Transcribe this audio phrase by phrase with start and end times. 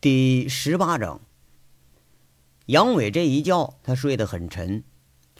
[0.00, 1.20] 第十八章，
[2.66, 4.84] 杨伟这一觉他睡得很沉，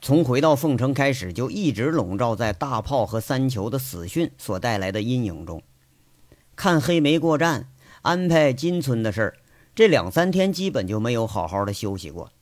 [0.00, 5.62] 从回到凤城开始就一直笼罩在大炮和三球的死讯所带来的阴影中。
[6.56, 7.68] 看黑莓过站，
[8.02, 9.36] 安排金村的事儿，
[9.76, 12.32] 这两三天基本就没有好好的休息过。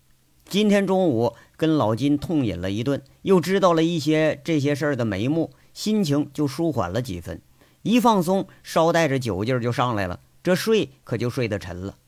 [0.49, 7.43] 今天中午跟老金痛饮了一顿，又知道了一些这些事儿的眉目，心情就舒缓了几分。
[7.83, 11.99] 一放松，捎带着酒劲儿就上来了，这睡可就睡得沉了。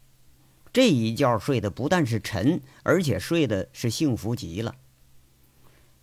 [0.73, 4.75] 这一觉睡得不但是沉，而且睡的是幸福极了。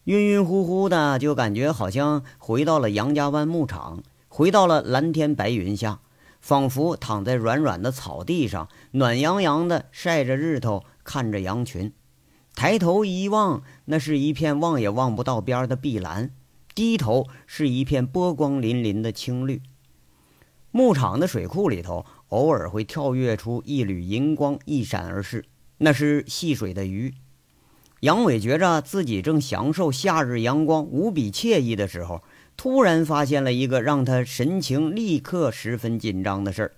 [0.05, 5.99] 晕晕乎乎的，就感觉好像回到了杨家湾牧场，回到了蓝天白云下，
[6.41, 11.91] 仿佛躺在软软的草地上，暖洋洋的晒着日头，看着羊群。
[12.55, 16.29] 抬头一望，那是一片望也望不到边的碧蓝；
[16.73, 19.62] 低头是一片波光粼粼的青绿。
[20.71, 22.05] 牧场的水库里头。
[22.29, 25.45] 偶尔会跳跃出一缕银光，一闪而逝，
[25.77, 27.13] 那是戏水的鱼。
[28.01, 32.23] 杨伟觉着自己正享受夏日阳光无比惬意的时候，
[32.57, 36.71] 突然发现了一个让他神情立刻十分紧张的事儿：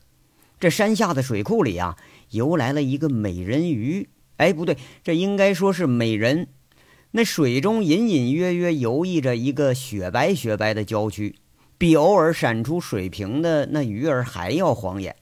[0.59, 1.97] 这山下的水库里啊，
[2.31, 4.09] 游来了一个美人鱼。
[4.37, 6.47] 哎，不对，这应该说是美人。
[7.11, 11.35] 那水中隐隐约约游弋着一个雪白雪白的娇躯，
[11.77, 15.15] 比偶尔闪出水平的那鱼儿还要晃眼。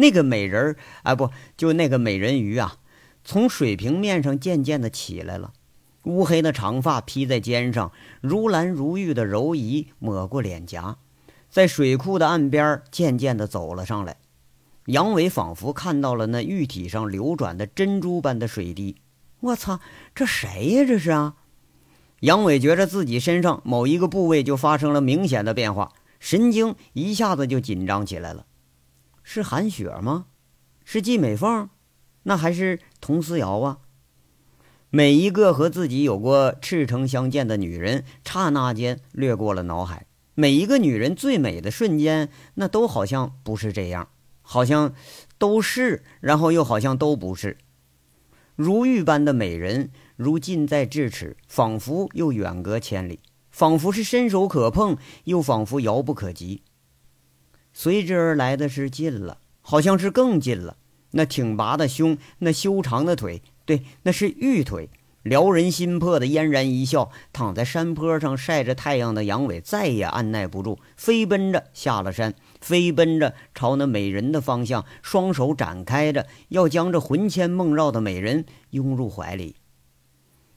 [0.00, 2.78] 那个美人儿啊，不就那个美人鱼啊，
[3.22, 5.52] 从水平面上渐渐的起来了，
[6.04, 10.96] 乌黑的长发披在肩上，如蓝如玉的柔仪抹过脸颊，
[11.48, 14.16] 在水库的岸边渐渐的走了上来。
[14.86, 18.96] 杨伟仿佛看到了那玉体上流转的珍珠般的水滴。
[19.40, 19.78] 我操，
[20.14, 20.84] 这谁呀？
[20.84, 21.36] 这是啊！
[22.20, 28.46] 杨伟觉着自己身上某一个部位就发生了明显的变化，神经一下子就紧张起来了。
[29.32, 30.26] 是韩雪吗？
[30.84, 31.68] 是季美凤？
[32.24, 33.78] 那还是佟思瑶啊？
[34.90, 40.06] 每一个和自己有过赤诚相见的女人，刹那间掠过了脑海。
[40.34, 44.08] 每一个女人最美的瞬间，那都好像不是这样，
[44.42, 44.94] 好像
[45.38, 47.56] 都是，然后又好像都不是。
[48.56, 53.20] 如玉般的美人，如近在咫尺，仿佛又远隔千里；
[53.52, 56.64] 仿佛是伸手可碰，又仿佛遥不可及。
[57.82, 60.76] 随之而来的是近了，好像是更近了。
[61.12, 64.90] 那挺拔的胸，那修长的腿，对，那是玉腿，
[65.22, 67.10] 撩人心魄的嫣然一笑。
[67.32, 79.56] 躺在山坡上晒着太阳的杨伟再也按耐不住，飞奔着下了山，飞奔着朝那美人的方向，双手展开着，要将这魂牵梦绕的美人拥入怀里。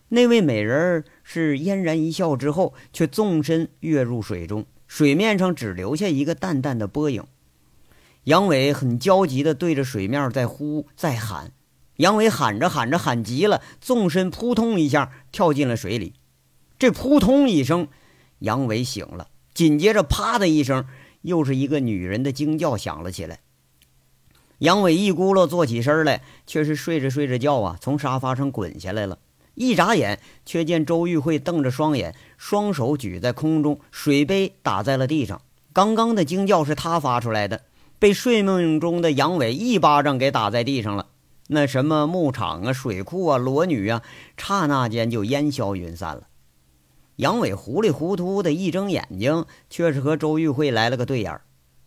[0.09, 4.65] 那位美人是嫣然一笑之后，却纵身跃入水中。
[4.95, 7.23] 水面上只留下一个淡淡的波影，
[8.25, 11.51] 杨伟很焦急地对着水面在呼在喊。
[11.95, 16.13] 杨伟喊着喊着喊急了，纵身扑通一下跳进了水里。
[16.77, 17.87] 这扑通一声，
[18.37, 20.85] 杨伟醒了，紧接着啪的一声，
[21.23, 23.39] 又是一个女人的惊叫响了起来。
[24.59, 29.17] 杨伟一咕噜坐起身来，却是睡着睡着觉啊，从沙发上滚下来了。
[29.55, 35.41] 一眨眼，却见周玉慧瞪着双眼，双手举在空中，水杯打在了地上。
[35.71, 37.61] 刚刚的惊叫是他发出来的，
[37.99, 41.07] 被睡梦中的杨伟一巴掌给打在地上了。
[41.47, 44.01] 那什么牧场啊、水库啊、裸女啊，
[44.37, 46.23] 刹那间就烟消云散了。
[47.17, 51.41] 杨伟糊里糊涂的一睁眼睛，却是和周玉慧来了个对眼。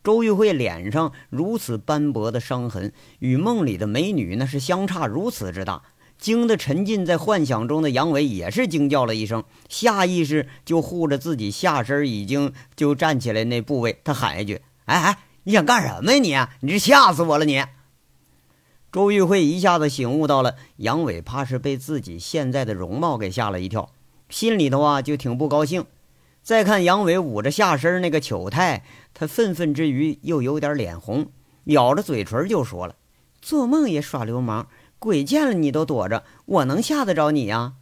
[0.05, 5.83] 周玉慧脸上如此斑驳的伤痕，与梦里的美女那是相差如此之大。
[6.19, 16.51] 惊得沉浸在幻想中的杨伟也是惊叫了一声，下意识就护着自己下身已经就站起来那部位，他喊一句：“哎哎，你想干什么呀？
[16.61, 17.63] 你你这吓死我了！”你
[18.91, 23.91] 周玉慧一下子醒悟到了，杨伟怕是被自己现在的容貌给吓了一跳，
[24.31, 25.85] 心里头啊就挺不高兴。
[26.43, 31.27] 再看杨伟捂着下身那个糗态，他愤愤之余又有点脸红，
[31.65, 32.95] 咬着嘴唇就说了
[33.43, 37.75] ：“做梦也耍流氓。”鬼见了你都躲着，我能吓得着你呀？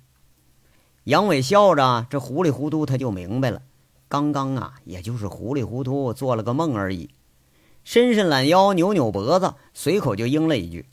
[1.05, 3.63] 杨伟笑着，这糊里糊涂他就明白了，
[4.09, 7.11] 刚刚啊，也就是糊里糊涂做了个梦而已。
[7.85, 10.87] 伸伸懒腰，扭扭脖子，随口就应了一句：“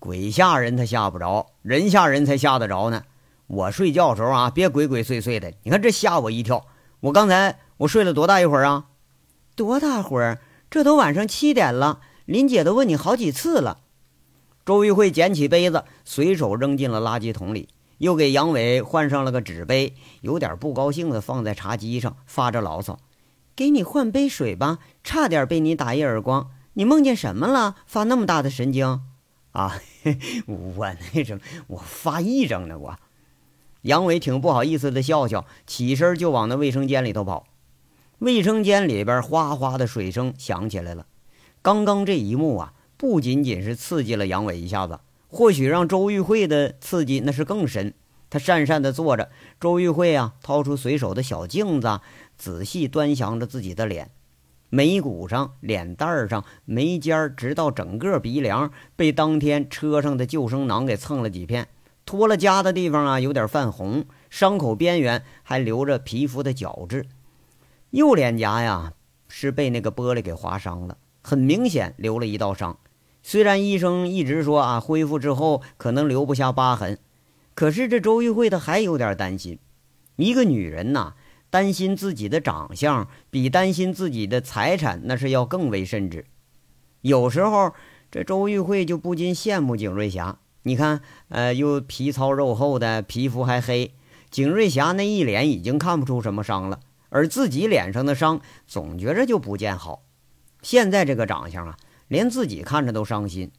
[0.00, 3.04] 鬼吓人他吓不着，人吓人才吓得着呢。
[3.46, 6.66] 我睡觉的时候啊，别鬼鬼祟祟的，你看这吓我一跳。
[7.00, 8.86] 我刚才我睡了多大一会儿啊？
[9.54, 10.40] 多大会儿？
[10.68, 13.82] 这都晚上七点了，林姐都问你好几次了。”
[14.66, 17.68] 周玉慧捡起杯子，随手扔进了垃圾桶里，
[17.98, 22.98] 又给杨伟换上了个纸杯，有点不高兴的放在茶几上，发着牢骚
[23.54, 26.50] ：“给你换杯水吧，差点被你打一耳光。
[26.72, 27.76] 你梦见什么了？
[27.86, 29.02] 发那么大的神经？
[29.52, 29.78] 啊，
[30.46, 32.98] 我那什么，我发癔症呢，我。
[33.82, 37.46] 杨伟挺不好意思的笑笑，起身就往那卫生间里头跑。
[38.18, 41.06] 卫生间里边哗哗的水声响起来了。
[41.62, 47.92] 刚刚这一幕啊，不仅仅是刺激了杨伟一下子，或许让周玉慧的刺激那是更深。
[48.28, 52.00] 他讪讪的坐着，周玉慧啊，掏出随手的小镜子，
[52.36, 54.10] 仔细端详着自己的脸。
[54.68, 61.68] 眉骨上、脸蛋上、眉尖直到整个鼻梁，被当天车上的救生囊给蹭了几片，
[62.04, 67.06] 脱了痂的地方啊，有点泛红，伤口边缘还留着皮肤的角质。
[67.90, 68.92] 右脸颊呀，
[69.28, 72.76] 是被那个玻璃给划伤了，很明显留了一道伤。
[73.28, 76.96] 虽然医生一直说啊，恢复之后可能留不下疤痕，
[77.56, 79.58] 可是这周玉慧她还有点担心。
[80.14, 81.14] 一个女人呐。
[81.48, 86.26] 担心自己的长相，比担心自己的财产那是要更为甚至。
[87.00, 87.72] 有时候，
[88.10, 90.38] 这周玉慧就不禁羡慕景瑞霞。
[90.64, 93.94] 你看，呃，又皮糙肉厚的，皮肤还黑。
[94.28, 100.02] 景瑞霞那一脸已经看不出什么伤了，而自己脸上的伤总觉着就不见好。
[100.62, 101.76] 现在这个长相啊，
[102.08, 103.50] 连自己看着都伤心。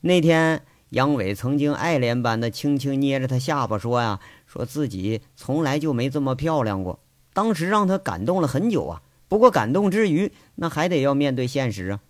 [0.00, 4.20] 那天，杨伟曾经爱怜般的轻轻捏着她下巴说呀。
[4.46, 7.00] 说自己从来就没这么漂亮过，
[7.34, 9.02] 当时让他感动了很久啊。
[9.28, 12.00] 不过感动之余，那还得要面对现实啊。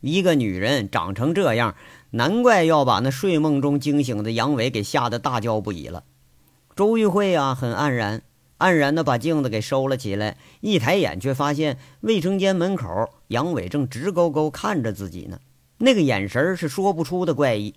[0.00, 1.74] 一个女人长成这样，
[2.10, 6.04] 难怪要把那睡梦中惊醒的杨伟给吓得大叫不已了。
[6.76, 8.22] 周玉慧啊，很黯然，
[8.58, 12.86] 黯然的把镜子给收了起来，一抬眼却发现卫生间门口
[13.28, 15.38] 杨伟正直勾勾看着自己呢，
[15.78, 17.74] 那个眼神是说不出的怪异。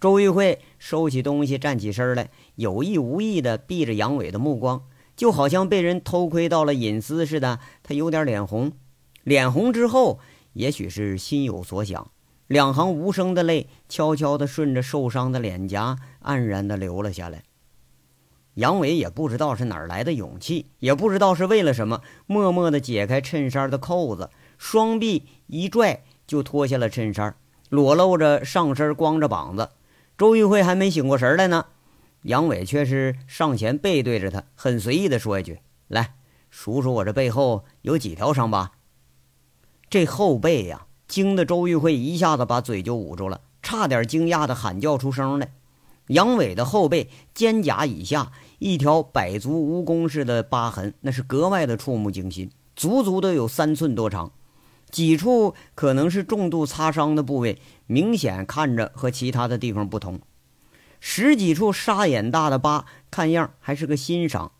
[0.00, 4.82] 周玉慧收起东西，站起身来，有意无意地避着杨伟的目光，
[5.14, 7.60] 就好像被人偷窥到了隐私似的。
[7.82, 8.72] 她有点脸红，
[9.22, 10.18] 脸红之后，
[10.54, 12.10] 也许是心有所想，
[12.48, 17.44] 两行无声的泪悄悄地顺着受伤的脸颊黯然地流了下来。
[18.54, 24.28] 杨伟也不知道是哪儿来的勇气，也不知道是为了什么，默默地解开衬衫的扣子，
[24.64, 27.34] 双臂一拽就脱下了衬衫，
[27.68, 29.70] 裸露着上身，光着膀子。
[30.16, 31.66] 周玉慧还没醒过神来呢，
[32.22, 36.14] 杨伟却是上前背对着他，很随意地说一句：“来，
[36.48, 38.70] 数数我这背后有几条伤疤。”
[39.90, 45.52] 这后背呀，惊得周玉慧一下子把嘴就捂住了，差点惊讶的喊叫出声来。
[46.06, 48.30] 杨伟的后背肩胛以下
[48.60, 54.30] 一条百足蜈蚣似的疤痕，那是格外的触目惊心，足足都有三寸多长。
[54.92, 60.20] 几处可能是重度擦伤的部位，明显看着和其他的地方不同。
[61.00, 64.52] 十几处沙眼大的疤，看样还是个新伤。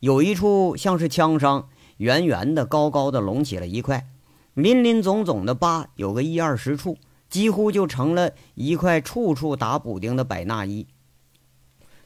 [0.00, 4.06] 有一处像是枪伤，圆圆的、高高的隆起了一块。
[4.54, 6.98] 林林总总的疤有个一二十处，
[7.30, 10.86] 几乎就成了一块处处打补丁的百纳衣。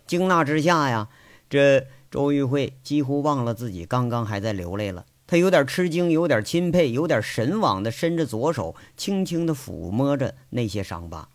[0.07, 1.09] 惊纳之下呀，
[1.51, 5.05] 这周玉慧几乎忘了自己刚刚还在流泪了。
[5.33, 11.31] 他有点吃惊，有点钦佩，有点神往的伸着左手，轻轻的抚摸着那些伤疤。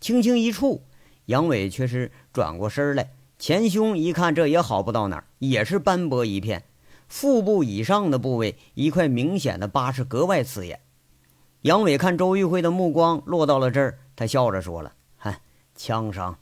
[0.00, 0.84] 轻轻一触，
[1.24, 3.10] 杨伟却是转过身来，
[3.40, 6.62] 前胸一看，这也好不到哪儿，也是斑驳一片。
[7.08, 10.78] 腹部以上的部位，一块明显的疤是格外刺眼。
[11.62, 15.40] 杨伟看周玉慧的目光落到了这儿，他笑着说了：“嗨，
[15.74, 16.38] 枪伤，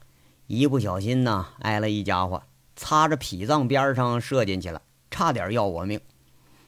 [0.47, 2.43] 一不小心呐，挨了一家伙，
[2.77, 5.99] 擦着脾脏边上射进去了，差点要我命。”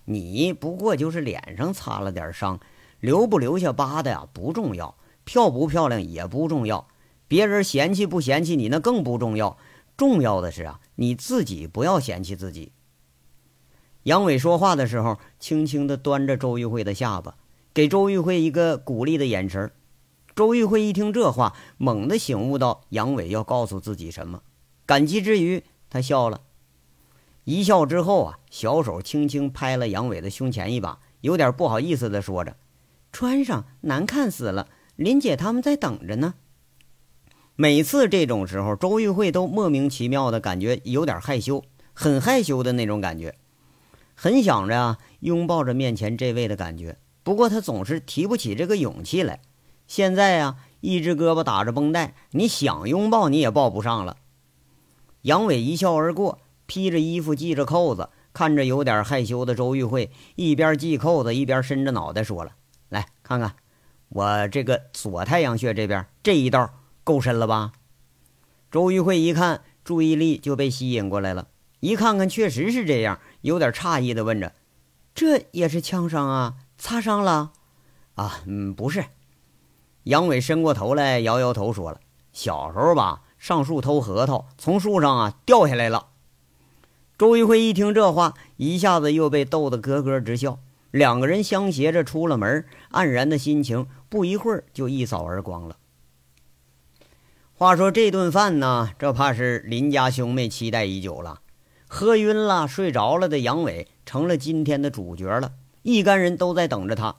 [0.06, 2.58] 你不过就是脸上擦了点伤，
[3.00, 6.88] 留不留下疤的呀不重要，漂不漂亮也不重要，
[7.28, 9.58] 别人嫌弃不嫌弃你那更不重要，
[9.96, 12.72] 重要的是啊你自己不要嫌弃自己。
[14.04, 17.34] 杨伟说话的时候，轻轻地端着周玉慧的下巴，
[17.74, 19.72] 给周玉慧一个鼓励的眼神。
[20.36, 24.42] 周玉慧一听这话，猛地醒悟到杨伟要告诉自己什么，
[24.86, 26.42] 感激之余，他笑了。
[27.46, 32.56] 一笑之后啊，小手轻轻拍了杨伟的胸前一把，有点不好意思的说着
[33.12, 36.34] ：“穿上难看死了，林姐他们在等着呢。”
[37.54, 41.62] 每次这种时候，周玉慧都莫名其妙的感觉有点害羞，
[41.94, 43.36] 很害羞的那种感觉，
[44.16, 46.98] 很想着啊拥抱着面前这位的感觉。
[47.22, 49.40] 不过她总是提不起这个勇气来。
[49.86, 54.16] 现在啊，一只胳膊打着绷带，你想拥抱你也抱不上了。
[55.22, 56.40] 杨伟一笑而过。
[56.66, 62.52] 披着衣服，系着扣子，看着有点害羞的周玉慧，一边系扣子，一边伸着脑袋说了
[62.90, 63.54] ：“来看看，
[64.08, 66.70] 我这个左太阳穴这边这一道
[67.04, 67.72] 够深了吧？”
[68.70, 71.48] 周玉慧一看，注意力就被吸引过来了，
[71.80, 74.52] 一看看确实是这样，有点诧异的问着
[75.14, 76.54] ：“这也是枪伤啊？
[76.76, 77.52] 擦伤了
[78.16, 79.04] ？”“啊，嗯，不是。”
[80.04, 82.00] 杨伟伸过头来，摇摇头，说了
[82.32, 86.08] ：“小时候吧，上树偷核桃，从树上啊掉下来了。”
[87.18, 90.58] 周玉慧一听这话，一下子又被逗得咯咯直笑。
[90.90, 95.76] 两个人相携着出了门，黯然的心情不一会儿就一扫而光了。
[97.54, 101.40] 话说这顿饭呢，这怕是林家兄妹期待已久了。
[101.88, 107.16] 喝晕了、睡着了的杨伟成了今天的主角了，一干人都在等着他。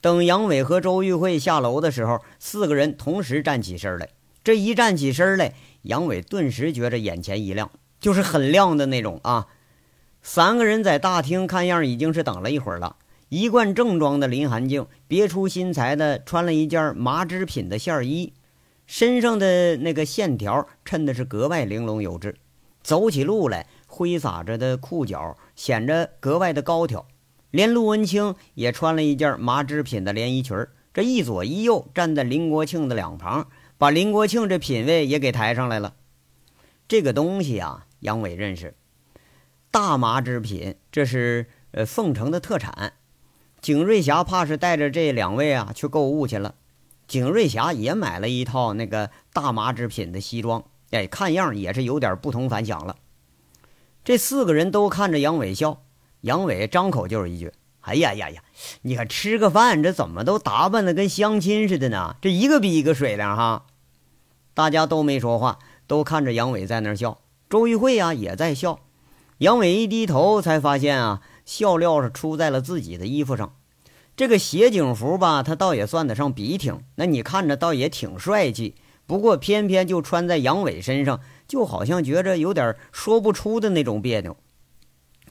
[0.00, 4.08] 等杨伟和周玉慧下楼的时候，四个人同时站起身来。
[4.42, 9.46] 这一站起身来，杨伟顿时觉着眼前一亮，就是很亮的那种啊。
[10.22, 12.96] 三个人在大厅看样已经是等了一会儿了。
[13.28, 18.32] 一贯正装的林寒静别出心裁的穿了一件麻织品的线衣，
[18.86, 22.36] 身上的那个线条衬的是格外玲珑有致，
[22.82, 27.06] 走起路来挥洒着的裤脚显着格外的高挑。
[27.50, 35.94] 连陆文清也穿了一件麻织品的连衣裙这一左一右站在林国庆的两旁，把林国庆这品位也给抬上来了。
[36.88, 38.74] 这个东西啊，杨伟认识。
[39.70, 42.94] 大麻制品，这是呃凤城的特产。
[43.60, 46.54] 景瑞霞怕是带着这两位啊去购物去了。
[47.06, 52.96] 景瑞霞也买了一套那个大麻制品的西装，哎，看样也是有点不同凡响了。
[54.04, 55.82] 这四个人都看着杨伟笑，
[56.20, 58.42] 杨伟张口就是一句：“哎呀呀呀，
[58.82, 62.16] 你看吃个饭，这怎么都打扮的跟相亲似的呢？
[62.22, 63.66] 这一个比一个水灵哈！”
[64.54, 67.18] 大家都没说话，都看着杨伟在那笑。
[67.48, 68.80] 周玉慧啊也在笑。
[69.38, 73.54] 杨伟一低头，才发现啊，笑料是出在了自己的衣服上。
[74.16, 78.74] 这个斜警服吧，他倒也算得上笔挺，那你看着倒也挺帅气。
[79.06, 84.36] 不过偏偏就穿在杨伟身上，就好像觉着有点说不出的那种别扭。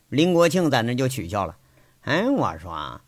[0.10, 1.58] 林国庆在那就取笑了
[2.02, 3.02] ：“哎，我说，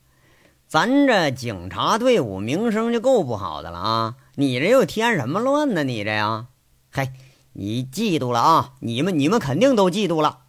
[0.68, 4.16] 咱这警察队伍名声就够不好的了啊！
[4.36, 5.84] 你这又添什么乱呢？
[5.86, 6.48] 你这呀，
[6.92, 7.10] 嘿，
[7.54, 8.74] 你嫉妒了啊？
[8.80, 10.40] 你们你们肯定都嫉妒了。”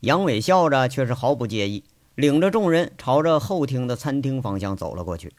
[0.00, 1.84] 杨伟笑着，却是毫不介意，
[2.14, 5.32] 领着众人朝着后厅的餐厅方向走了过去。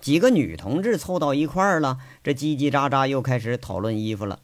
[0.00, 4.40] 几个女同志凑到一块儿了，这叽叽喳喳又开始讨论衣服了。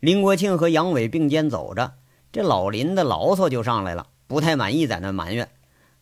[0.00, 1.94] 林国庆和杨伟并肩走着，
[2.30, 5.48] 这老林的牢骚就上来了，不太满意，在那埋怨：“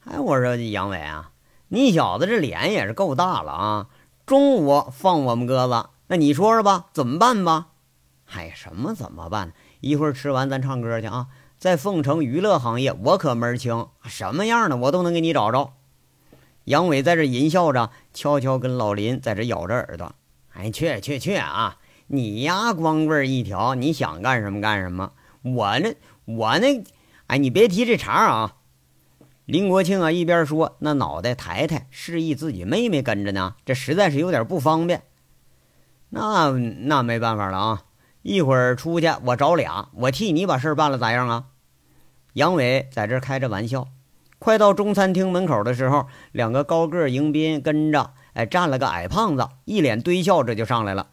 [0.05, 1.31] 哎，我说杨伟啊，
[1.69, 3.87] 你小子这脸也是够大了啊！
[4.27, 7.69] 中午放我们鸽子，那你说说吧，怎么办吧
[8.27, 9.53] ？”“嗨，什么怎么办？
[9.81, 11.29] 一会儿吃完咱唱歌去啊！”
[11.59, 15.73] 在凤城娱乐行业，我可门清，什么样的我都能给你找着。
[16.65, 20.15] 杨伟在这淫笑着，悄悄跟老林在这咬着耳朵。
[20.53, 21.79] 哎，去去去啊！
[22.09, 25.13] 你呀，光棍一条，你想干什么干什么。
[25.43, 26.85] 我那我那，
[27.29, 28.57] 哎，你别提这茬啊！
[29.47, 35.05] 林国庆啊，一边说，那脑袋抬抬，示意自己妹妹跟着呢，这实在是有点不方便。
[36.11, 37.83] 那那没办法了啊！
[38.27, 41.45] 一会儿出去，我找俩，我替你把事儿办了，咋样啊？
[42.33, 43.87] 杨伟在这开着玩笑。
[44.41, 51.07] 快到中餐厅门口的时候，两个高个迎宾跟着，哎，站了个矮胖子，一脸堆笑，这就上来了。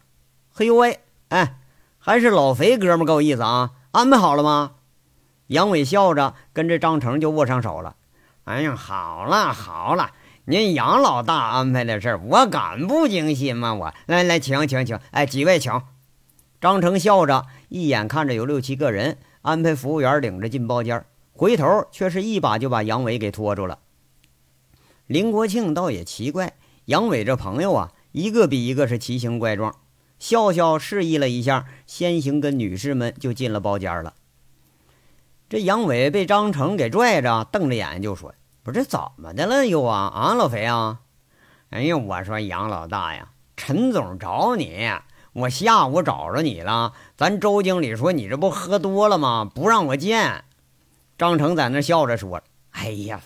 [0.52, 1.54] 嘿呦喂，哎，
[1.98, 3.70] 还是老肥哥们够意思啊！
[3.92, 4.72] 安排好了吗？
[5.46, 7.94] 杨伟笑着跟着张成就握上手了。
[8.42, 10.10] 哎呀，好了好了，
[10.46, 13.72] 您杨老大安排的事儿，我敢不惊心吗？
[13.72, 15.80] 我来来，请请请，哎，几位请。
[16.64, 21.04] 张成笑着，一眼看着有六七个人，安排服务员领着进包间，
[21.34, 23.80] 回头却是一把就把杨伟给拖住了。
[25.06, 26.54] 林国庆倒也奇怪，
[26.86, 29.74] 杨伟这朋友啊，一个比一个是奇形怪状，
[30.18, 34.14] 笑笑示意了一下，先行跟女士们就进了包间了。
[35.50, 41.00] 这杨伟被张成给拽着，瞪着眼就说：“不是怎么的了又啊啊，老肥啊！
[41.68, 44.90] 哎呀，我说杨老大呀，陈总找你。”
[45.34, 49.50] 我下午找着你了，咱周经理说你这不喝多了吗？
[49.52, 50.44] 不让我见。
[51.18, 53.20] 张成在那笑着说：“哎呀，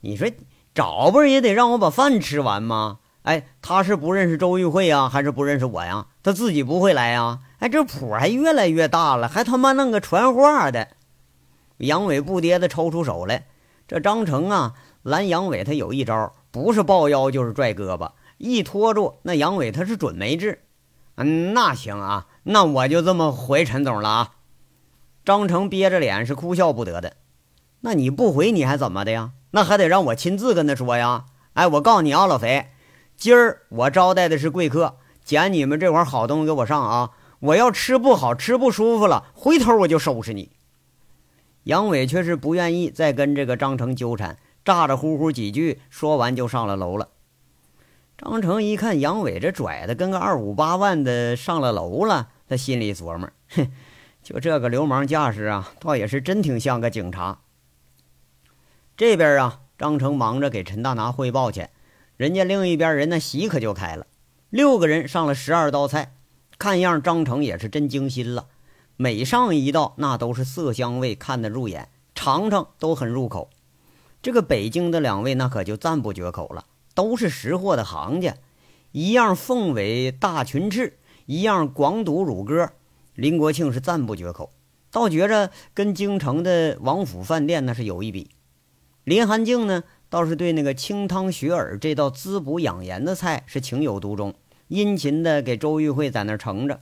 [0.00, 0.32] 你说
[0.74, 3.00] 找不是也得让我把饭吃完吗？
[3.22, 6.06] 哎，他是不认识周玉慧啊，还是不认识我呀？
[6.22, 7.40] 他自己不会来呀？
[7.58, 10.88] 哎，这谱还越来越大了，还他妈弄个传话的。”
[11.78, 13.46] 杨伟不迭的抽出手来。
[13.86, 20.62] 这张成啊，拦杨伟他有一招，不是抱腰就是拽胳膊，一拖住那杨伟他是准没治。
[21.16, 24.32] 嗯，那行啊，那我就这么回陈总了啊。
[25.24, 27.16] 张成憋着脸是哭笑不得的。
[27.80, 29.32] 那你不回你还怎么的呀？
[29.50, 31.24] 那还得让我亲自跟他说呀。
[31.54, 32.68] 哎，我告诉你啊，老肥，
[33.16, 37.10] 今儿我招待的是贵客，捡你们这碗好东西给我上啊！
[37.40, 40.52] 我要吃不好吃不舒服了，回头我就收拾你。
[41.64, 47.08] 杨伟却是不愿意再跟这个张成纠缠，咋咋呼呼几句，说完就上了楼了。
[48.18, 53.70] 张成一看杨伟这拽的跟个二五八万的上了楼了，他心里琢磨：哼，
[54.22, 57.40] 就这个流氓架势啊，倒也是真挺像个警察。
[58.96, 61.68] 这边啊，张成忙着给陈大拿汇报去，
[62.16, 64.06] 人家另一边人那席可就开了，
[64.48, 66.14] 六个人上了十二道菜，
[66.58, 68.46] 看样张成也是真精心了，
[68.96, 73.50] 每上一道那都是色香味，看得入眼，尝尝都很入口。
[74.22, 76.64] 这个北京的两位那可就赞不绝口了。
[76.96, 78.36] 都是识货的行家，
[78.90, 82.72] 一样凤尾大群翅，一样广肚乳鸽。
[83.14, 84.50] 林国庆是赞不绝口，
[84.90, 88.30] 倒觉着跟京城的王府饭店那是有一比。
[89.04, 94.34] 林寒静呢，倒是对那个清汤雪耳这道滋补养颜的菜是情有独钟，
[94.68, 96.80] 殷勤的给周玉慧在那儿盛着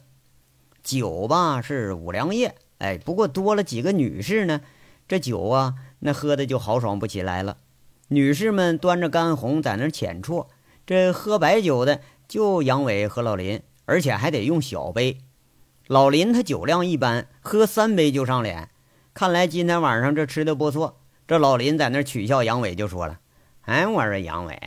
[0.85, 2.55] 酒吧，是五粮液。
[2.79, 4.61] 哎，不过多了几个女士呢，
[5.09, 7.57] 这酒啊，那喝的就豪爽不起来了。
[8.15, 10.47] 女士们端着干红在那浅啜，
[10.87, 15.19] 这喝白酒的就杨伟和老林，而且还得用小杯。
[15.89, 18.71] 老林他酒量一般，喝三杯就上脸。
[19.13, 21.01] 看来今天晚上这吃的不错。
[21.27, 23.19] 这老林在那取笑杨伟，就说了
[23.67, 24.61] ：“哎，我说杨伟，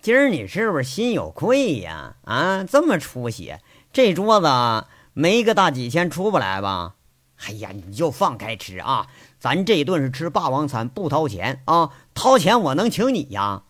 [0.00, 2.16] 今儿你是不是心有愧呀？
[2.24, 3.54] 啊，这么出息，
[3.92, 6.96] 这桌子没个大几千出不来吧？
[7.44, 9.08] 哎呀，你就放开吃啊！
[9.38, 13.64] 咱这顿是吃霸王餐，不掏钱啊。”掏钱我能请你呀？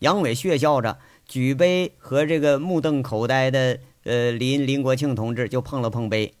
[0.00, 6.34] 杨伟血笑着举杯和这个目瞪口呆的呃林林国庆同志就碰了碰杯，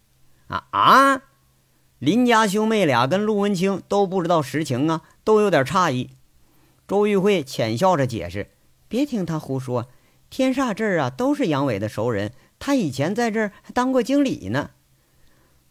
[0.48, 1.22] 啊啊！
[1.98, 6.10] 林家兄妹俩跟陆文清都不知道实情啊，都有点诧异。
[6.88, 8.50] 周玉慧浅笑着解释
[8.88, 9.86] ：“别听他胡说，
[10.28, 14.70] 天煞这儿啊都是杨伟的熟人，他以前在这儿还当过经理呢。”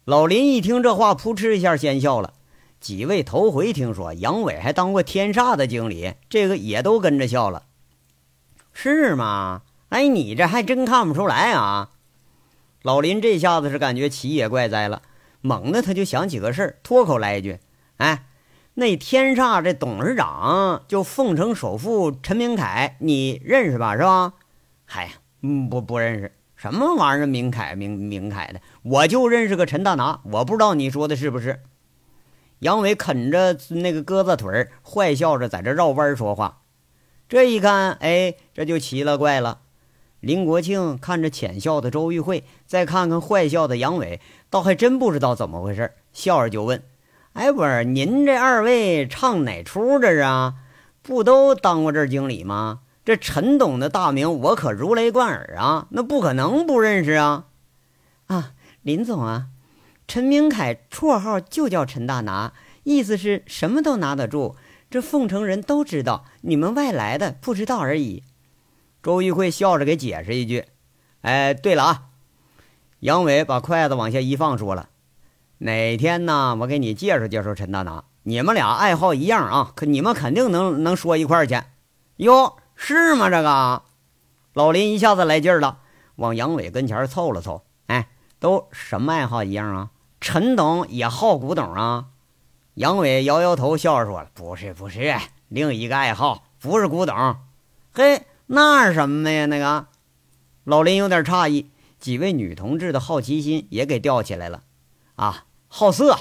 [0.04, 2.34] 老林一听这话，扑哧一下先笑了。
[2.80, 7.64] 几位头回听说杨伟还当过天煞的经理，这个也都跟着笑了。
[8.72, 9.62] 是吗？
[9.90, 11.90] 哎，你这还真看不出来啊！
[12.82, 15.02] 老林这下子是感觉奇也怪哉了，
[15.42, 17.58] 猛的他就想起个事儿，脱口来一句
[17.98, 18.24] ：“哎，
[18.74, 23.96] 那天煞这董事长就凤城首富陈明凯，你认识吧？
[23.96, 24.32] 是吧
[24.86, 25.10] ？”“嗨，
[25.42, 27.26] 嗯，不不认识，什么玩意儿？
[27.26, 31.60] 明凯，明明凯的，我就认识个陈大拿，我不知道你说的是不是。”
[32.60, 36.58] 杨伟啃着那个鸽子腿儿，坏笑着在这绕弯说话。
[37.30, 39.60] 这一看，哎，这就奇了怪了。
[40.20, 44.20] 林国庆看着浅笑的周玉慧，再看看坏笑的杨伟，
[44.50, 46.82] 倒还真不知道怎么回事，笑着就问
[47.32, 50.56] ：“哎，不是您这二位唱哪出这是啊？
[51.00, 52.80] 不都当过这经理吗？
[53.04, 57.46] 这陈董的大名我可如雷贯耳啊，那不可能不认识啊！
[58.26, 59.48] 啊，林总啊。”
[60.06, 64.56] 陈明凯绰号就叫陈大拿，意思是什么都拿得住。
[64.90, 68.24] 这凤城人都知道，你们外来的不知道而已。
[69.02, 70.64] 周玉慧笑着给解释一句
[71.22, 72.02] ：“哎，对了啊。”
[73.00, 74.88] 杨伟把筷子往下一放，说了
[75.58, 76.56] ：“哪天呢？
[76.60, 78.04] 我给你介绍介绍陈大拿。
[78.24, 81.58] 你们俩爱好一样啊，可你们肯定能能说一块去。
[82.16, 83.28] 哟，是吗？
[83.28, 83.82] 这个
[84.54, 85.80] 老林一下子来劲儿了，
[86.16, 87.62] 往杨伟跟前凑了凑。
[87.86, 88.08] 哎，
[88.40, 92.06] 都什么爱好一样啊？”陈董也好古董啊，
[92.74, 95.14] 杨伟摇摇头，笑着说了：“不是，不是，
[95.48, 97.36] 另一个爱好，不是古董。
[97.92, 99.46] 嘿，那是什么呀？
[99.46, 99.86] 那个。”
[100.64, 104.62] 老林有点诧异，几位女同志的好奇心也给吊起来了。
[105.16, 106.16] 啊，好色！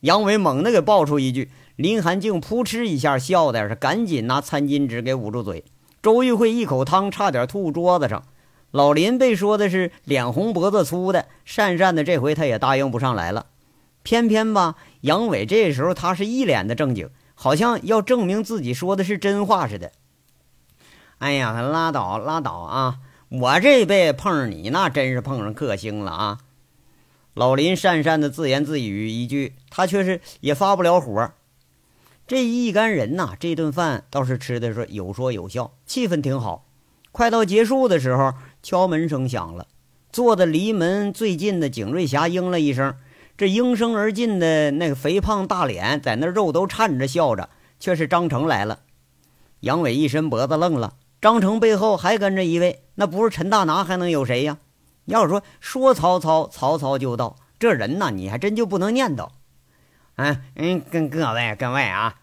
[0.00, 5.64] 杨伟猛地给爆出一句，林寒静扑哧一下笑的是赶紧拿餐巾纸给捂住嘴。
[6.04, 8.24] 周玉慧一口汤差点吐桌子上。
[8.70, 13.46] 老林被说的是脸红脖子粗的，讪讪的，这回他也答应不上来了。
[14.02, 19.92] 偏偏吧，杨伟这时候他是一脸的正经，好像要证明自己说的是真话似的。
[21.20, 22.98] 哎呀，拉倒拉倒啊！
[23.30, 26.38] 我这辈子碰上你，那真是碰上克星了啊！
[27.32, 31.32] 老林讪讪的自言自语一句，他却是也发不了火。
[32.26, 36.66] 这一干人呐，这顿饭倒是吃的是有说有笑，气氛挺好。
[37.12, 38.34] 快到结束的时候。
[38.62, 39.66] 敲门声响了，
[40.10, 42.94] 坐的离门最近的景瑞霞应了一声。
[43.36, 48.78] 这应声而进的那个肥胖大脸，在那肉都颤着笑着，却是张成来了。
[49.60, 50.94] 杨伟一伸脖子愣了。
[51.20, 54.56] 张成背后还跟着一位，那不是陈大拿还能有谁呀？
[55.04, 57.36] 要说说曹操，曹操就到。
[57.58, 59.28] 这人呐，你还真就不能念叨。
[60.16, 62.16] 嗯嗯，跟各位各位啊。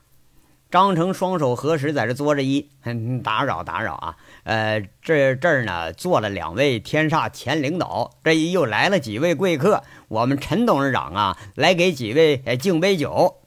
[0.69, 4.15] 张成双手合十，在这作着揖，打扰打扰啊！
[4.43, 13.41] 呃，这这儿呢，坐了两位天煞前领导，这一又来了几位贵客，我们陈董事长啊，来给几位敬杯酒。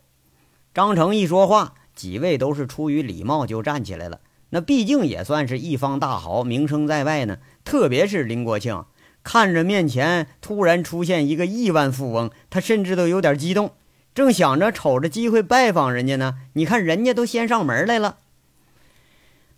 [0.74, 4.20] 张成一说话，几位都是出于礼貌就站起来了。
[4.50, 7.38] 那毕竟也算是一方大豪，名声在外呢。
[7.64, 8.84] 特别是林国庆，
[9.22, 13.72] 看着面前突然出现一个亿万富翁，他甚至都有点激动。
[14.14, 18.18] 正想着瞅着机会拜访人家呢，你看人家都先上门来了。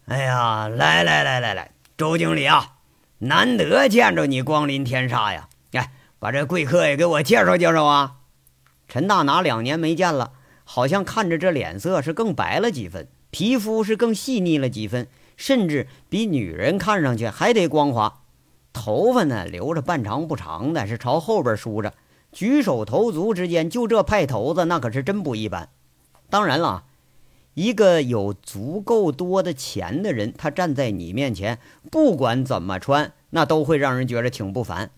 [0.07, 2.77] 哎呀，来来来来来，周经理啊，
[3.19, 5.49] 难得见着你光临天煞呀！
[5.73, 8.17] 来，把这贵客也给我介绍介绍啊。
[8.89, 10.33] 陈大拿两年没见了，
[10.65, 13.09] 好像看着这脸色是更白了几分。
[13.31, 18.21] 皮肤是更细腻了几分，甚至比女人看上去还得光滑。
[18.73, 21.93] 头发呢，留着半长不长的，是朝后边梳着。
[22.37, 25.71] 举手投足之间，就这派头子，那可是真不一般。
[26.29, 26.85] 当然了，
[27.55, 31.59] 一个有足够多的钱的人，他站在你面前，
[31.91, 34.91] 不管怎么穿，那都会让人觉得挺不凡。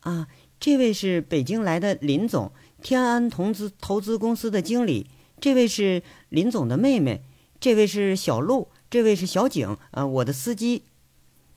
[0.00, 5.10] 啊，这位是北京来的林总，天安投资投资公司的经理。
[5.38, 7.22] 这位是林总的妹妹，
[7.60, 10.84] 这位是小陆，这位是小景，啊，我的司机。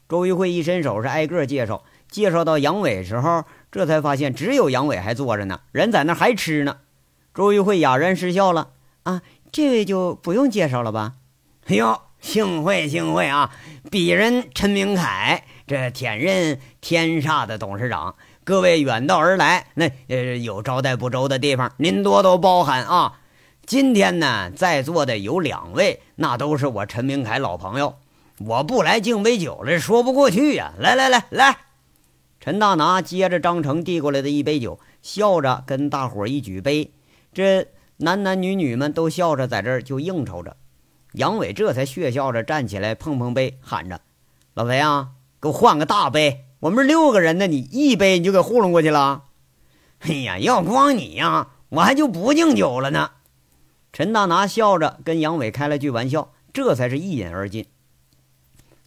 [0.10, 6.78] 周玉慧一伸手是挨个介绍，介绍到杨伟时候，这才发现只有杨伟还坐着呢，人在那还吃呢。
[7.34, 8.70] 周玉慧哑然失笑了，
[9.04, 11.14] 啊，这位就不用介绍了吧？
[11.68, 13.52] 哎呦，幸会幸会啊！
[13.92, 23.20] 鄙人陈明凯，这天任天煞的董事长，各位远道而来，那呃有招待不周的地方，您多多包涵啊。
[23.66, 27.98] 今天呢，在座的有两位，那都是我陈明凯老朋友，
[28.40, 30.72] 我不来敬杯酒了，说不过去呀！
[30.80, 31.58] 来来来来，
[32.40, 36.92] 陈大拿接着张成递过来的一杯酒，笑着跟大伙一举杯，
[37.34, 40.56] 这男男女女们都笑着在这儿就应酬着。
[41.14, 44.02] 杨伟这才血笑着站起来碰碰杯，喊着
[44.54, 45.10] ：“老裴啊，
[45.42, 49.24] 给我换个大杯，我们六个人呢，你一杯你就给糊弄过去了。”
[50.00, 53.12] 哎呀，要光你呀，我还就不敬酒了呢。
[53.92, 57.66] 陈大拿笑着跟杨伟开了句玩笑，这才是一饮而尽。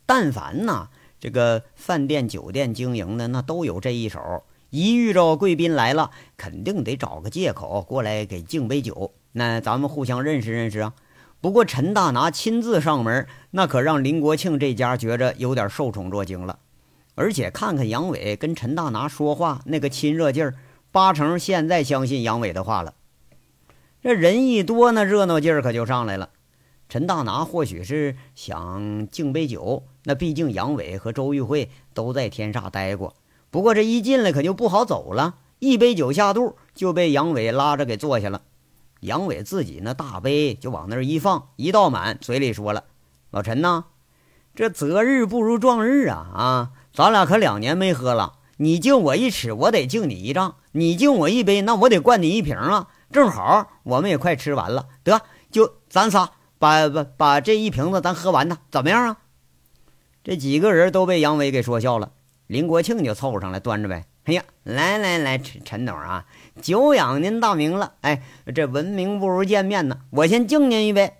[0.06, 0.88] 但凡呐，
[1.20, 10.94] 这个饭店、酒店经营的那都有这一手，一遇着贵宾来了，肯定得找个借口过来给敬杯酒，那咱们互相认识认识啊。
[11.42, 16.59] 不过陈大拿亲自上门，那可让林国庆这家觉着有点受宠若惊了。
[17.14, 20.54] 而且看看杨伟跟陈大拿说话那个亲热劲儿，
[20.90, 22.94] 八成现在相信杨伟的话了。
[24.02, 26.30] 这人一多，那热闹劲儿可就上来了。
[26.90, 33.14] 陈大拿或许是想敬杯酒，那毕竟杨伟和周玉慧都在天煞待过。
[33.53, 38.42] 不过这一进来可就不好走了，一杯酒下肚就被杨伟拉着给坐下了。
[39.03, 42.83] 杨伟自己那大杯就往那儿一放，一倒满，嘴里说了
[43.31, 43.85] ：“老陈呐，
[44.57, 46.29] 这择日不如撞日啊！
[46.35, 55.22] 啊，咱俩可两年没喝了，你敬我一尺，我得敬你一丈；你敬我一杯，那我得灌你一瓶啊！”正好我们也快吃完了，得
[55.53, 59.16] 就咱仨把把把这一瓶子咱喝完呢，怎么样啊？
[60.23, 62.12] 这几个人都被杨伟给说笑了。
[62.49, 64.05] 林国庆就凑上来端着呗。
[64.25, 66.27] 哎呀，来来来，陈陈董啊，
[66.61, 67.94] 久仰您大名了。
[68.03, 68.23] 哎，
[68.55, 71.14] 这闻名不如见面呢，我先敬您一杯。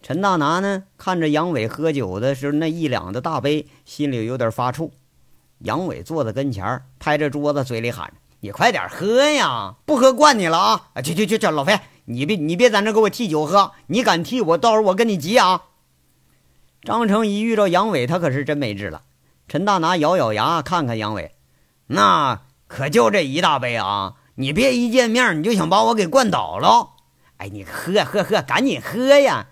[0.00, 4.90] 陈大拿呢，看着杨伟喝酒的时候那一两的大杯，心里有点发怵。
[5.58, 8.14] 杨伟坐在跟前拍着桌子，嘴里喊。
[8.40, 9.74] 你快点喝呀！
[9.84, 11.02] 不喝灌你了啊！
[11.02, 11.78] 去去去去，老裴，
[12.10, 15.64] 你别你别在那给我替酒喝，你敢替我，到时候我跟你急啊！
[16.82, 19.02] 张成一遇到杨伟，他可是真没治了。
[19.46, 21.32] 陈大拿咬咬牙，看看杨伟，
[21.88, 24.14] 那可就这一大杯啊！
[24.36, 26.94] 你别一见面你就想把我给灌倒了！
[27.36, 29.48] 哎，你喝喝喝，赶紧喝呀！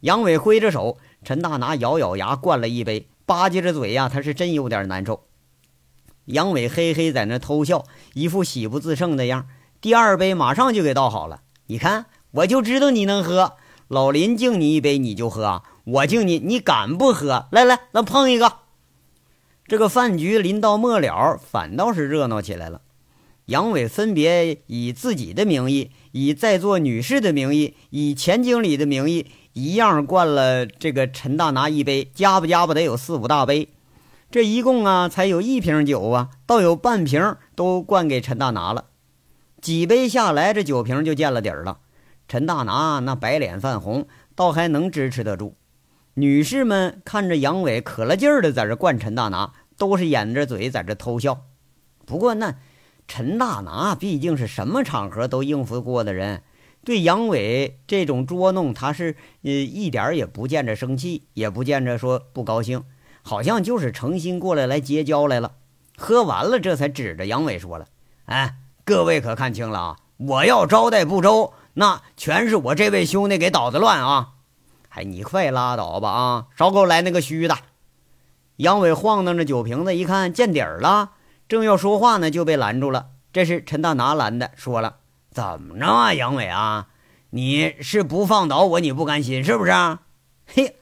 [0.00, 5.26] 杨伟挥着手，陈大拿咬咬牙灌了一杯，吧唧着嘴呀，他是真有点难受。
[6.24, 7.84] 杨伟嘿嘿在那偷笑，
[8.14, 9.46] 一副喜不自胜的样。
[9.82, 11.42] 第二杯马上就给倒好了。
[11.68, 13.54] 你看，我就知道你能喝。
[13.88, 17.46] 老林敬你一杯，你就喝；我敬你，你敢不喝？
[17.50, 18.52] 来来，咱碰一个。
[19.66, 22.82] 这个饭局临到末了，反倒是热闹起来了。
[23.46, 33.68] 杨伟分别以自己的名义，以在座女士的名义，以钱经理的名义，一样灌了这个陈大拿一杯，加不加不得有四五大杯。
[34.30, 38.86] 这一共啊，才有一瓶酒啊，倒有半瓶都灌给陈大拿了。
[39.66, 41.78] 几杯下来，这酒瓶就见了底儿了。
[42.28, 45.56] 陈大拿那白脸泛红，倒还能支持得住。
[46.14, 51.46] 女士们看着杨伟可了劲儿的在这灌陈大拿，都是掩着嘴在这偷笑。
[52.04, 52.54] 不过那
[53.08, 56.44] 陈大拿毕竟是什么场合都应付过的人，
[56.84, 62.84] 对杨伟这种捉弄，他是呃一点儿也不见着生气，也不见着说不高兴。
[63.22, 65.56] 好像就是诚心过来来结交来了，
[65.96, 67.88] 喝完了，这才指着杨伟说了
[68.26, 68.54] ：“哎，
[68.86, 69.96] 各位可看清了啊！
[70.16, 74.34] 我要招待不周，那全是我这位兄弟给捣的乱啊！
[74.88, 76.46] 嗨，你快拉倒吧啊！
[76.56, 77.56] 少给我来那个虚的。
[78.58, 81.14] 杨伟晃荡着酒瓶子，一看见底儿了，
[81.48, 83.06] 正要说话呢，就被拦住了。
[83.32, 84.98] 这是陈大拿拦的，说了
[85.34, 86.86] ：“怎么着啊，杨伟啊？
[87.30, 89.72] 你是不放倒我，你不甘心是不是？
[90.46, 90.76] 嘿，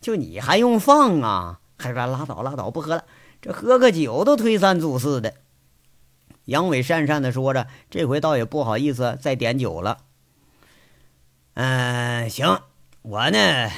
[0.00, 1.58] 就你还用放啊？
[1.76, 3.02] 还说拉倒拉倒，不喝了，
[3.42, 5.34] 这喝个酒都推三阻四的。”
[6.48, 9.98] 杨伟讪讪的说着，这回倒也不好意思再点酒了。
[11.52, 12.62] 嗯，行，
[13.02, 13.70] 我呢，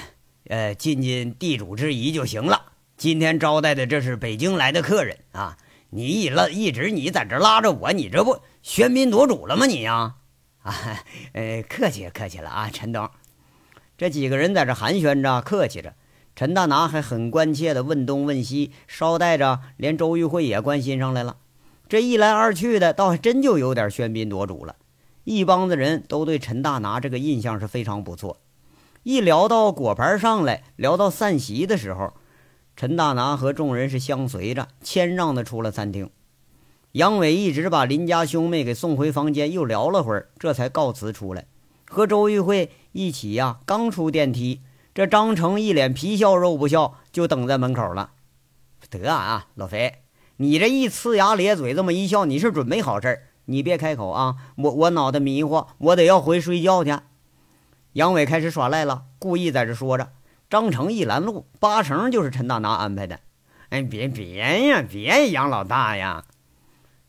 [0.46, 2.66] 呃，尽尽地主之谊就行了。
[2.96, 5.58] 今天招待的这是北京来的客人啊，
[5.90, 9.66] 你一拉一直你在这拉着我，你这不喧宾夺主了吗？
[9.66, 10.14] 你呀，
[10.62, 10.72] 啊，
[11.32, 13.10] 呃，客气客气了啊，陈东。
[13.98, 15.94] 这几个人在这寒暄着，客气着。
[16.36, 21.38] 陈大拿还很关切的问东问西，捎带着连周玉慧也关心上来了。
[21.90, 24.76] 这一来二去的，倒还真就有点喧宾夺主了。
[25.24, 28.36] 一帮子人都对陈大拿这个印象是非常不错。
[29.02, 32.14] 一聊到果盘上来，聊到散席的时候，
[32.76, 36.08] 陈大拿和众人是相随着谦让的出了餐厅。
[36.92, 41.46] 杨伟一直把林家兄妹给送回房间，又聊了会儿，这才告辞出来，
[41.88, 43.58] 和周玉慧一起呀。
[43.66, 44.60] 刚出电梯，
[44.94, 48.12] 这张成一脸皮笑肉不笑，就等在门口了。
[48.88, 49.99] 得啊，老肥，
[50.42, 54.36] 你这一呲牙咧嘴这么一笑，你是准没好事儿你别开口啊！
[54.56, 56.96] 我我脑袋迷糊，我得要回睡觉去。
[57.92, 60.12] 杨伟开始耍赖了，故意在这说着。
[60.48, 63.20] 张成一拦路，八成就是陈大拿安排的。
[63.68, 66.24] 哎，别别呀，别杨老大呀！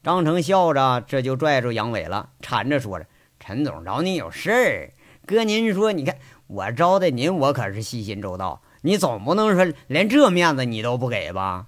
[0.04, 3.06] 张成笑着，这就拽住杨伟了，缠着说着
[3.40, 4.92] ：“陈总找你有事儿，
[5.26, 6.18] 哥您说，你看
[6.48, 11.68] 我招待您，我可是细心周到，你总不能说连这面子你都不给吧？”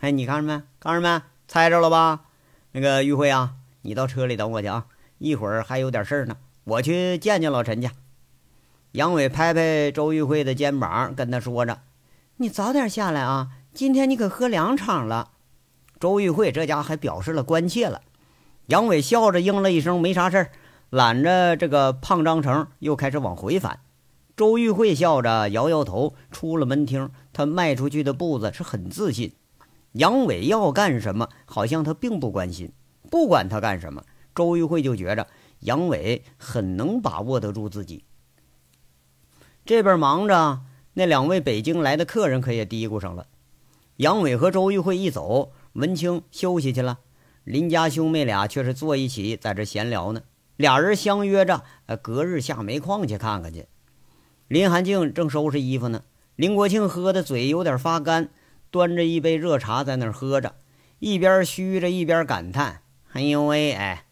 [0.00, 0.62] 哎，你看着没？
[0.78, 1.22] 看着没？
[1.46, 2.22] 猜着了吧？
[2.72, 3.54] 那个玉慧啊。
[3.82, 4.86] 你到车里等我去啊！
[5.16, 7.88] 一会儿还有点事儿呢，我去见见老陈去。
[8.92, 11.80] 杨伟拍拍周玉慧的肩膀，跟他说着
[12.36, 15.30] ：“你早点下来啊，今天你可喝两场了。”
[15.98, 18.02] 周玉慧这家还表示了关切了。
[18.66, 20.50] 杨伟笑着应了一声：“没啥事儿。”
[20.90, 23.80] 揽着这个胖张成又开始往回返。
[24.36, 27.10] 周玉慧笑着摇摇头，出了门厅。
[27.32, 29.32] 他迈出去的步子是很自信。
[29.92, 32.72] 杨伟要干什么，好像他并不关心。
[33.10, 35.26] 不管他干什么，周玉慧就觉着
[35.60, 38.04] 杨伟很能把握得住自己。
[39.64, 40.60] 这边忙着，
[40.94, 43.26] 那两位北京来的客人可也嘀咕上了。
[43.96, 47.00] 杨伟和周玉慧一走，文清休息去了，
[47.44, 50.22] 林家兄妹俩却是坐一起在这闲聊呢。
[50.56, 53.66] 俩人相约着，呃，隔日下煤矿去看看去。
[54.48, 56.02] 林寒静正收拾衣服呢，
[56.36, 58.30] 林国庆喝的嘴有点发干，
[58.70, 60.54] 端着一杯热茶在那儿喝着，
[60.98, 62.82] 一边嘘着一边感叹。
[63.12, 64.04] 哎呦喂，哎，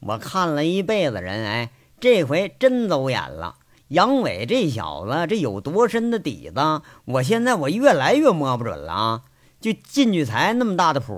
[0.00, 1.70] 我看了一辈子人，哎，
[2.00, 3.56] 这回真走眼了。
[3.88, 6.82] 杨伟这小子，这有多深的底子？
[7.04, 9.22] 我现在我越来越摸不准了啊！
[9.60, 11.12] 就靳聚财那么大的谱，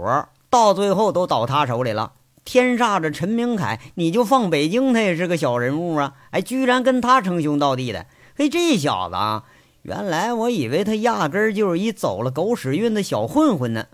[0.48, 2.12] 到最后都倒他手里了。
[2.44, 6.14] 天煞着陈明凯，你就放北京，他也是个小人物啊！
[6.30, 8.06] 哎，居然跟他称兄道弟的。
[8.36, 9.44] 嘿，这小子啊，
[9.82, 13.86] 原来我以为他压根儿就是一走了狗屎运的小混混呢，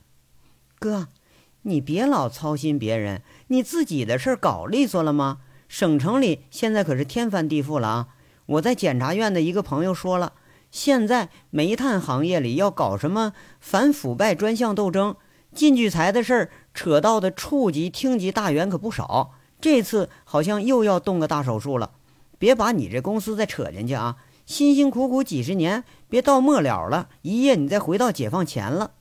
[0.79, 1.09] 哥。
[1.63, 5.39] 你别老操心别人，你自己的事儿搞利索了吗？
[5.69, 8.09] 省城里现在可是天翻地覆了啊！
[8.47, 10.33] 我在检察院的一个朋友说了，
[10.71, 15.17] 现在煤炭行业里要搞什么反腐败专项斗争，
[15.53, 19.33] 靳聚财的事儿扯到的处级、厅级大员可不少。
[19.61, 21.91] 这次好像又要动个大手术了，
[22.39, 24.17] 别把你这公司再扯进去啊！
[24.49, 28.93] 辛辛苦苦几十年，别到末了了，一夜你再回到解放前了。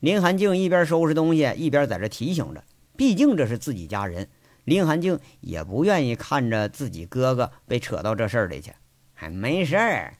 [0.00, 2.64] 林寒静一边收拾东西，一边在这提醒着。
[2.96, 4.26] 毕竟这是自己家人，
[4.64, 8.72] 林寒静也不愿意看着自己哥哥被扯到这事儿里去。
[9.12, 10.14] 还没事儿，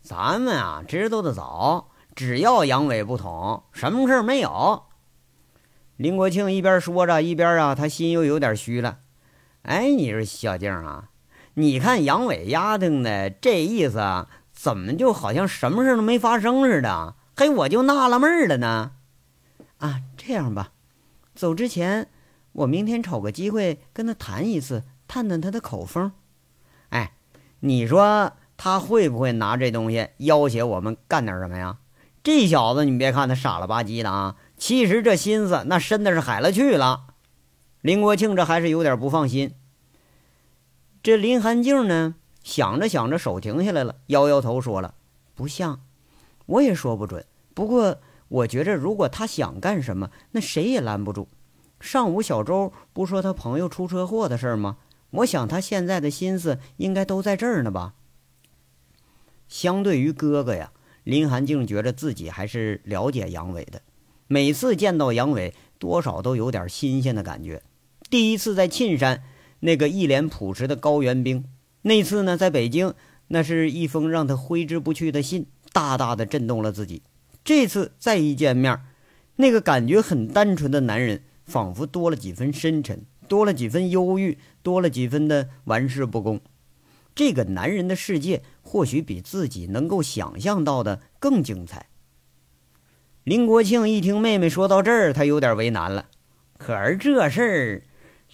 [0.00, 4.84] 咱们啊知道的早，只要杨伟不捅，什么事儿没有。
[5.96, 9.00] 林国庆一边说着，一边啊，他心又有点虚了。
[9.62, 11.08] 哎，你说小静啊，
[11.54, 17.14] 你看杨伟丫头的这意思，怎么就好像什么事都没发生似的？
[17.36, 18.92] 嘿，我就纳了闷了呢。
[19.78, 20.72] 啊，这样吧，
[21.34, 22.08] 走之前，
[22.52, 26.12] 我明天瞅个机会跟他谈一次，探探他的口风。
[26.90, 27.12] 哎，
[27.60, 31.78] 你说他会不会拿这东西要挟我们干点什么呀？
[32.22, 37.06] 这小子，你别看他傻了吧唧的啊，其实这心思那深的是海了去了。
[37.80, 39.54] 林国庆这还是有点不放心。
[41.02, 44.94] 这林寒静呢，想着想着手停下来了，摇摇头说了
[45.34, 45.80] ：“不像，
[46.46, 47.24] 我也说不准。
[47.54, 47.98] 不过。”
[48.32, 51.28] 我觉着，如果他想干什么，那谁也拦不住。
[51.80, 54.78] 上午小周不说他朋友出车祸的事吗？
[55.10, 57.92] 我想他现在的心思应该都在这儿呢吧。
[59.48, 60.72] 相对于哥哥呀，
[61.04, 63.82] 林寒静觉得自己还是了解杨伟的。
[64.28, 67.62] 每次见到杨伟，多少都有点新鲜的感觉。
[68.08, 69.22] 第一次在沁山，
[69.64, 71.44] 那个一脸朴实的高原兵；
[71.82, 72.94] 那次呢，在北京，
[73.28, 77.02] 那是一封让他挥之不去的信，大大的震动了自己。
[77.44, 78.80] 这次再一见面，
[79.36, 86.40] 那个感觉很单纯的男人，仿佛多了几分深沉，多了几分忧郁，多了几分的玩世不恭。
[87.14, 91.86] 这个男人的世界，或许比自己能够想象到的更精彩。
[93.22, 96.06] 林国庆一听妹妹说到这儿，他有点为难了。
[96.58, 97.82] 可是这事儿，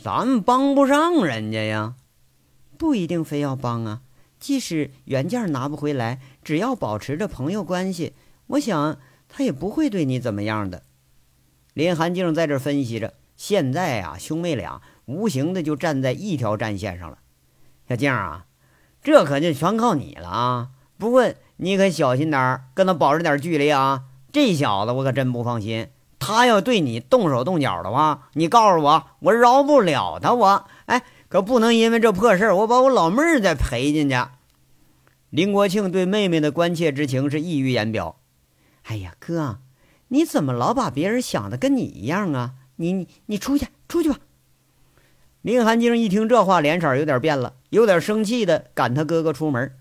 [0.03, 1.95] 咱们帮不上人家呀。
[2.77, 4.03] 不一定非要帮啊。
[4.39, 8.15] 即使原件拿不回来，只要保持着朋友关系，
[8.49, 10.83] 我想他也不会对你怎么样的。
[11.75, 17.19] 林寒静在这分析着，现在啊，兄妹俩无形的就站在一条战线上了。
[17.89, 18.47] 小静啊。
[19.01, 20.71] 这可就全靠你了啊！
[20.99, 24.07] 不过你可小心点儿，跟他保持点距离啊！
[24.33, 30.35] 这小子我可真不放心，他要对你动手动脚的话，你告诉我，我饶不了他。
[30.35, 34.17] 我哎，可不能因为这破事儿，我把我老妹儿再赔进去。
[35.31, 38.21] 林国庆对妹妹的关切之情是溢于言表。
[38.85, 39.59] 哎呀，哥，
[40.09, 42.55] 你怎么老把别人想的跟你一样啊？
[42.77, 44.19] 你你你出去出去吧。
[45.43, 49.73] 林寒静一听这话，脸色有点变了，有点生气的赶他哥哥出门。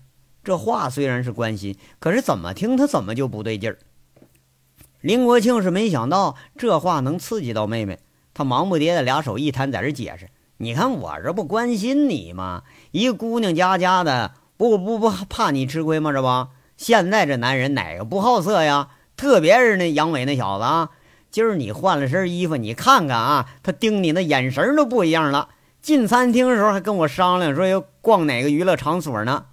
[0.44, 3.78] 这话虽然是关心，可是怎么听他怎么就不对劲儿。
[5.00, 7.98] 林国庆是没想到这话能刺激到妹妹，
[8.34, 12.62] 他忙不迭的俩手一摊，在这解释：“你看我这不关心你吗？
[12.90, 16.12] 一个姑娘家家的，不不不怕你吃亏吗？
[16.12, 18.88] 这不，现在这男人哪个不好色呀？
[19.16, 20.90] 特别是那杨伟那小子啊。”
[21.30, 25.50] 今儿你换了身衣服，你看看啊，他盯你那眼神都不一样了。
[25.82, 29.44] 进餐厅的时候还跟我商量说要逛哪个娱乐场所呢。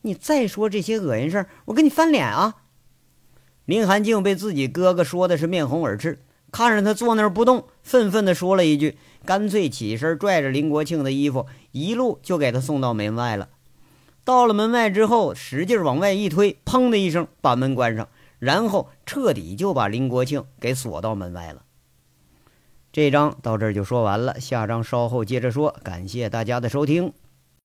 [0.00, 2.54] 你再说这些恶心事儿，我跟你翻脸啊！
[3.64, 6.18] 林寒静被自己哥哥说的是面红耳赤，
[6.52, 13.48] 看着他坐那儿不动，愤愤地说了一句，干脆起身拽着林国庆的衣服，一路就给他送到门外了。
[14.24, 18.08] 到了门外之后，使劲往外一推，砰的一声把门关上。
[18.40, 21.62] 然后彻底就把林国庆给锁到门外了。
[22.92, 25.74] 这章到这儿就说完了，下章稍后接着说。
[25.82, 27.14] 感谢大家的收听。